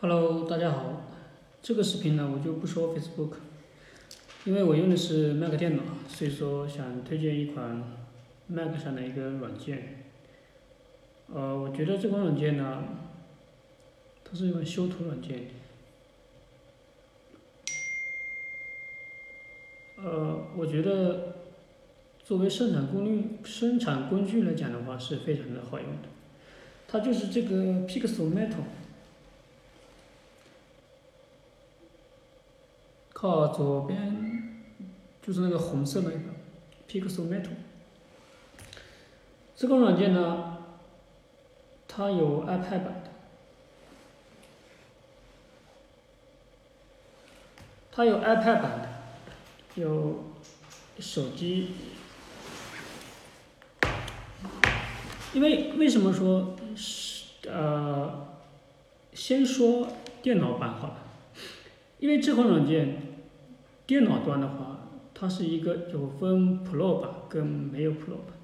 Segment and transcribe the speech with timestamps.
[0.00, 1.02] Hello，大家好。
[1.60, 3.32] 这个视频呢，我就不说 Facebook，
[4.44, 7.82] 因为我用的是 Mac 电脑，所以说想推荐一款
[8.46, 10.04] Mac 上的一个软件。
[11.34, 12.84] 呃，我觉得这款软件呢，
[14.22, 15.48] 它是一款修图软件。
[19.96, 21.34] 呃，我觉得
[22.22, 26.08] 作为生产工具生产工具来讲的话，是非常的好用的。
[26.86, 27.56] 它就是这个
[27.88, 28.62] Pixel Metal。
[33.20, 34.62] 靠左边
[35.20, 36.18] 就是那个红色那个
[36.88, 37.48] Pixelmator。
[39.56, 40.58] 这个软件呢，
[41.88, 43.10] 它有 iPad 版的，
[47.90, 48.88] 它有 iPad 版的，
[49.74, 50.26] 有
[51.00, 51.72] 手机。
[55.34, 58.28] 因为为什么说是呃，
[59.12, 59.88] 先说
[60.22, 60.98] 电脑版好了，
[61.98, 63.07] 因为这款软件。
[63.88, 68.36] 电脑端的话，它是一个有分 Pro 版跟没有 Pro 版。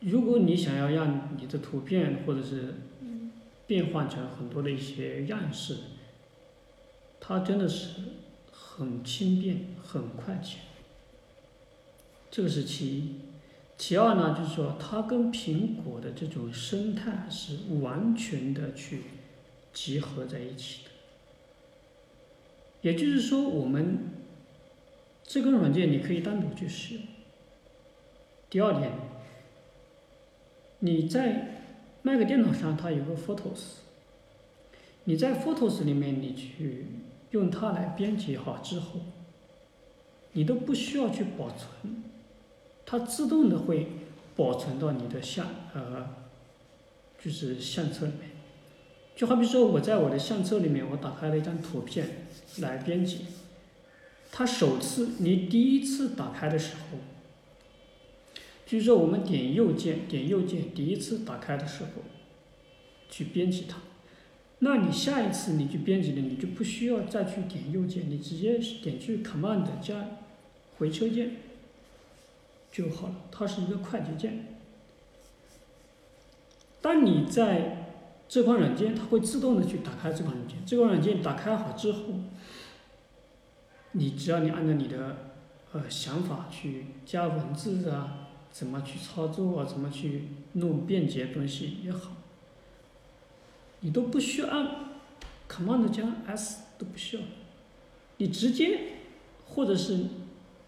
[0.00, 2.76] 如果你想要让你的图片或者是
[3.66, 5.76] 变换成很多的一些样式，
[7.20, 8.00] 它真的是
[8.50, 10.56] 很轻便、很快捷。
[12.30, 13.16] 这个是其一，
[13.76, 19.02] 其二呢，就是说它跟苹果的这种生态是完全的去
[19.74, 20.87] 集合在一起的。
[22.82, 23.98] 也就是说，我们
[25.24, 27.02] 这个软件你可以单独去使用。
[28.48, 28.92] 第二点，
[30.78, 31.64] 你在
[32.02, 33.78] Mac 电脑上它有个 Photos，
[35.04, 36.86] 你在 Photos 里面你去
[37.32, 39.00] 用它来编辑好之后，
[40.32, 42.04] 你都不需要去保存，
[42.86, 43.88] 它自动的会
[44.36, 46.08] 保存到你的相呃，
[47.22, 48.27] 就是相册里面。
[49.18, 52.08] 就好比说我在我的相册里面，我打开了一张图片。
[52.60, 53.26] 来编辑，
[54.32, 56.98] 它首次你第一次打开的时候，
[58.66, 62.02] 就是说我们点右键，点右键第一次打开的时候，
[63.08, 63.78] 去编辑它，
[64.60, 70.06] 那你下一次你去编辑的，你就不需要再去点右键，你直接点去 Command 加
[70.78, 71.36] 回车键
[72.72, 74.46] 就好了，它是一个快捷键。
[76.80, 77.77] 当你在
[78.28, 82.00] 这款软件它会自动的去打开这款软件，这款软件打开好之后。
[83.92, 85.16] 你只要你按照你的
[85.72, 92.12] 呃想法去加文字啊，怎么去操作啊，怎么去弄便捷东西也好，
[93.80, 94.68] 你都不需要按
[95.48, 97.22] Command 加 S 都不需要，
[98.18, 98.78] 你直接
[99.46, 100.04] 或者是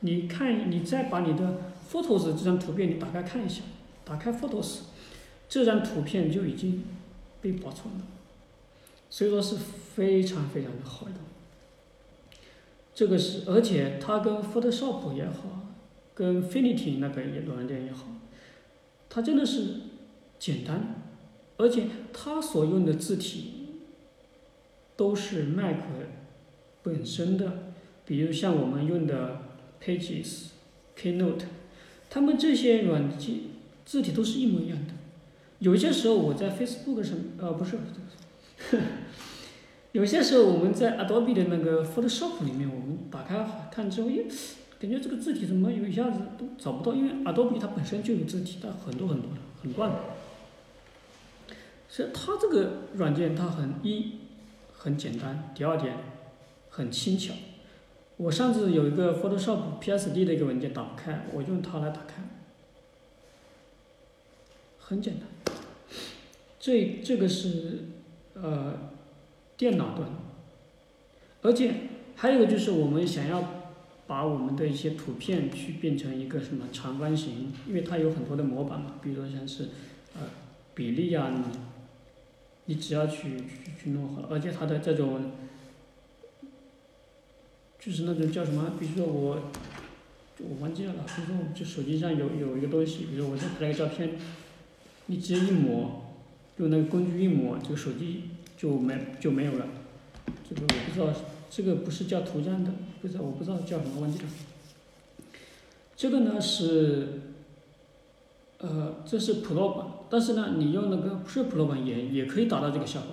[0.00, 1.60] 你看你再把你的
[1.90, 3.62] Photos 这张图片你打开看一下，
[4.04, 4.82] 打开 Photos，
[5.48, 6.84] 这张图片就已经
[7.40, 8.06] 被保存了，
[9.08, 11.16] 所以说是非常非常的好用。
[12.94, 15.68] 这个是，而且它跟 Photoshop 也好，
[16.14, 18.06] 跟 Finiti 那个也软件也好，
[19.08, 19.74] 它真的是
[20.38, 21.02] 简单，
[21.58, 23.52] 而且它所用的字体
[24.96, 25.76] 都是 Mac
[26.82, 27.72] 本身的，
[28.04, 29.42] 比如像我们用的
[29.80, 30.46] Pages、
[30.96, 31.44] Keynote，
[32.10, 33.42] 它们这些软件
[33.84, 34.94] 字体都是一模一样的。
[35.60, 37.78] 有些时候我在 Facebook 上，呃，不是。
[39.92, 44.22] 有些时候我们在 Adobe 的那个 Photoshop 里面，我们打开看之后，咦，
[44.78, 46.94] 感觉这个字体怎么有一下子都找不到？
[46.94, 49.90] 因为 Adobe 它本身就有字体，它很多很多的，很乱。
[51.88, 54.18] 所以它这个软件它很一
[54.72, 55.96] 很简单，第二点
[56.68, 57.32] 很轻巧。
[58.18, 62.22] 我上次有一个 Photoshop PSD 的一个文件打不开，我用它来打开，
[64.78, 65.22] 很简单。
[66.68, 67.86] 这这个是
[68.34, 68.86] 呃。
[69.58, 70.08] 电脑端，
[71.42, 71.74] 而且
[72.14, 73.64] 还有个就是我们想要
[74.06, 79.70] 把我们的一些图片去变成一个什么长方形，因为它有很多的模板嘛，比如说像是
[80.14, 80.28] 呃
[80.74, 81.58] 比例啊，你
[82.66, 85.32] 你只要去去去弄好，而且它的这种
[87.80, 89.50] 就是那种叫什么，比如说我
[90.38, 94.10] 我忘记了，比如说就手机上有有一个东西，比如我再拍了个照片，
[95.06, 96.07] 你直接一抹，
[96.58, 98.22] 用那个工具一抹，这个手机。
[98.58, 99.68] 就没就没有了，
[100.48, 101.06] 这个我不知道，
[101.48, 104.24] 这个不是叫图像的，不知道我不知道叫什么忘记了。
[105.94, 107.20] 这个呢是，
[108.58, 113.10] 呃，这是 Pro 版，但是呢，你用那个不是 Pro 版也也可以达到这个效果。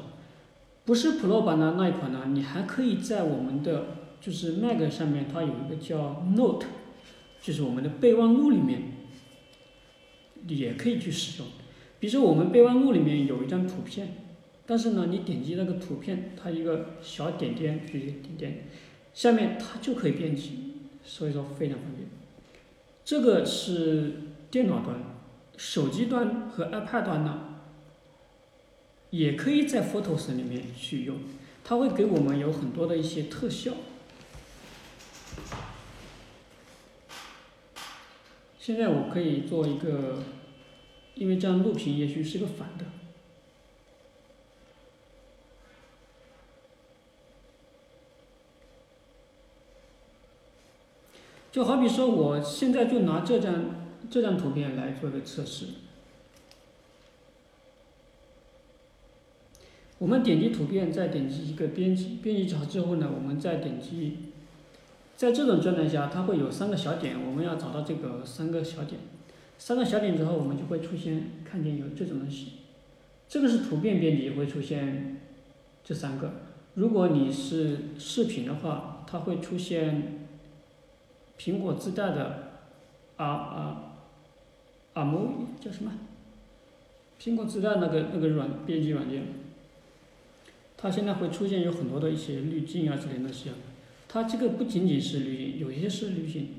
[0.84, 3.86] 不是 Pro 版的那一款呢，你还可以在我们的
[4.20, 6.66] 就是 Mac 上面，它有一个叫 Note，
[7.40, 8.94] 就是我们的备忘录里面，
[10.48, 11.48] 也可以去使用。
[12.06, 14.18] 比如说我们备忘录里面有一张图片。
[14.68, 18.68] 但是呢，你点击那个图片，它一个小点点，一个点点，
[19.12, 20.74] 下面它就可以编辑，
[21.04, 22.08] 所以说非常方便。
[23.04, 24.22] 这个是
[24.52, 25.00] 电脑端，
[25.58, 27.56] 手机端和 iPad 端呢，
[29.10, 31.18] 也可以在 Photos 里面去用，
[31.64, 33.74] 它会给我们有很多的一些特效。
[38.60, 40.24] 现在我可以做一个，
[41.16, 42.86] 因为这样录屏也许是个反的。
[51.52, 55.68] 就好比说，我现在就拿这张这张图片来做个测试。
[59.98, 64.18] 我们点击图片，再点击一个编辑，编辑好之后呢，我们再点击，
[65.16, 69.00] 在这种状态下，它会有三个小点，我们要找到这个三个小点，
[69.58, 72.54] 三个小点之后，我们就会出现看见有这种东西，
[73.28, 75.22] 这个是图片编辑会出现
[75.84, 76.34] 这三个，
[76.74, 80.22] 如果你是视频的话，它会出现。
[81.38, 82.64] 苹果自带的
[83.18, 83.94] 啊啊
[84.94, 85.92] 啊摩叫什么？
[87.22, 89.24] 苹果自带那个那个软编辑软件，
[90.78, 93.50] 它现在会出现有很多的一些滤镜啊之类的东西。
[94.08, 96.52] 它这个不仅仅是滤镜，有些是滤镜，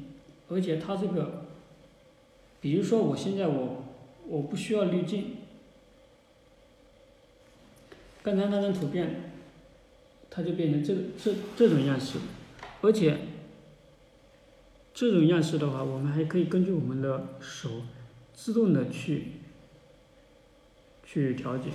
[0.50, 1.45] 而且它这个，
[2.66, 3.84] 比如说我现在我
[4.26, 5.36] 我不需要滤镜，
[8.24, 9.30] 刚才那张图片，
[10.28, 12.18] 它就变成这这这种样式，
[12.80, 13.18] 而且。
[14.92, 17.82] 这种样式的话，我们还可以根据我们的手
[18.32, 19.32] 自动的去
[21.04, 21.69] 去调节，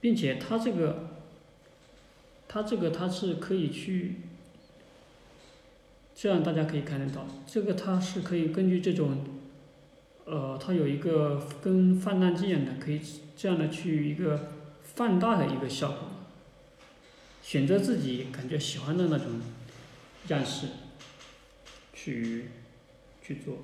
[0.00, 1.10] 并且它这个
[2.48, 4.16] 它这个它是可以去
[6.20, 9.18] 这样，大家可以看得到，这个它是可以根据这种
[10.24, 13.00] 呃，它有一个跟放大镜一样的，可以
[13.36, 14.50] 这样的去一个
[14.82, 16.08] 放大的一个效果，
[17.40, 19.26] 选择自己感觉喜欢的那种。
[20.28, 20.66] 样式，
[21.94, 22.48] 去
[23.22, 23.60] 去做，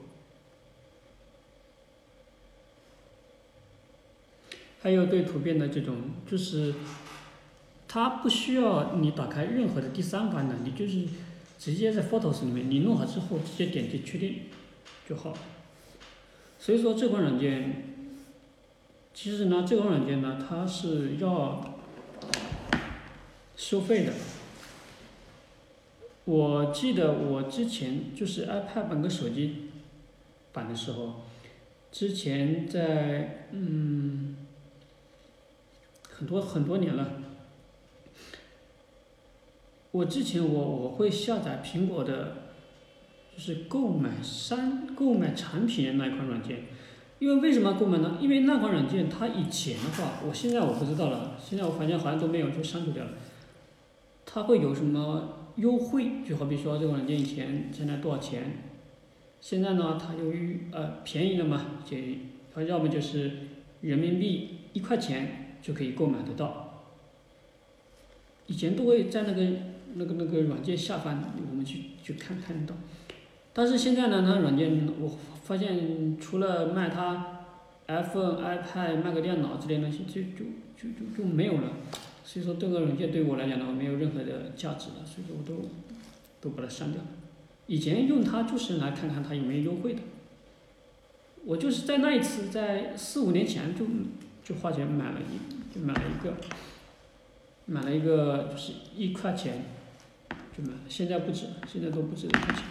[4.81, 5.97] 还有对图片的这种，
[6.27, 6.75] 就是
[7.87, 11.07] 它不需要你打开任何的第三方的，你就是
[11.65, 14.41] 直接在 Photos 里面，你弄好之后直接点击确定
[15.09, 15.33] 就好。
[16.59, 17.85] 所以说这款软件，
[19.15, 21.79] 其实呢，这款软件呢，它是要
[23.57, 24.13] 收费的。
[26.27, 29.71] 我记得我之前就是 iPad 版跟手机
[30.53, 31.23] 版的时候，
[31.91, 34.37] 之前在嗯
[36.11, 37.23] 很多很多年了。
[39.95, 42.33] 我之前我我会下载苹果的，
[43.33, 46.65] 就是购买商购买产品那一款软件，
[47.21, 48.19] 因为为什么购买呢？
[48.21, 53.13] 因为那款软件它以前的话，我现在我不知道了，现在我发现好像都没有就删除掉了。
[54.27, 55.39] 它会有什么？
[55.55, 58.65] 优惠就好比说这个软件以前现在多少钱，
[59.41, 61.97] 现在呢它由于呃便宜了嘛，就
[62.53, 63.31] 它要么就是
[63.81, 66.83] 人民币一块钱就可以购买得到。
[68.49, 69.43] 以前都会在那个
[69.95, 72.75] 那个那个软件下方我们去去看看到，
[73.53, 77.41] 但是现在呢它软件我发现除了卖它
[77.87, 80.45] iPhone、iPad、卖个电脑之类东西就就
[80.77, 81.73] 就就就没有了。
[82.25, 85.69] 所以说这个软件对我来讲的话没有任何的价值了，所以说我都
[86.41, 87.09] 都把它删掉了。
[87.67, 90.01] 以前用它就是来看看它有没有优惠的。
[91.45, 93.85] 我就是在那一次在四五年前就
[94.43, 96.35] 就花钱买了一就买了一个，
[97.67, 99.63] 买了一个就是一块钱
[100.57, 102.65] 就买，现在不止了，现在都不止一块钱。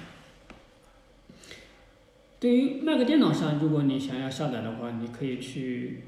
[2.39, 6.03] 对于 Mac 电脑上，如果你想要下载的话，你可以去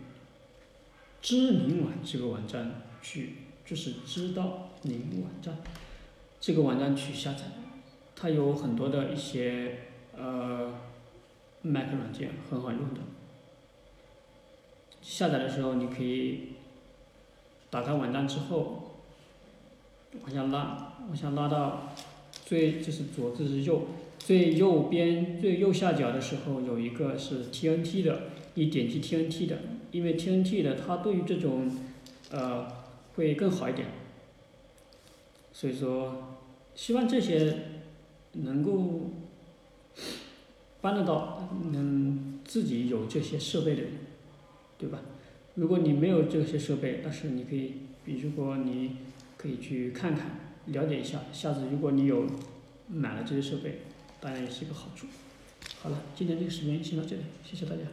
[1.21, 2.81] 知名网这个网站。
[3.05, 5.55] 去就是知道您网站，
[6.39, 7.43] 这个网站去下载，
[8.15, 9.77] 它有很多的一些
[10.17, 10.73] 呃
[11.61, 13.01] ，Mac 软件很好用的。
[15.03, 16.53] 下载的时候你可以
[17.69, 18.95] 打开网站之后，
[20.23, 21.93] 往下拉，我想拉到
[22.45, 23.87] 最这是左，这是右，
[24.19, 29.59] 最右边最右下角的时候有一个是 TNT 的，你点击 TNT 的，
[29.91, 31.71] 因为 TNT 的它对于这种
[32.31, 32.85] 呃。
[33.15, 33.87] 会更好一点，
[35.53, 36.35] 所以说，
[36.75, 37.59] 希望这些
[38.33, 39.11] 能够
[40.81, 43.91] 帮得到能自己有这些设备的人，
[44.77, 44.99] 对吧？
[45.53, 48.97] 如果你没有这些设备，但是你可以，比如说你
[49.37, 52.25] 可以去看看，了解一下，下次如果你有
[52.87, 53.81] 买了这些设备，
[54.19, 55.07] 当然也是一个好处。
[55.81, 57.83] 好了，今天这个视频先到这里，谢谢大家。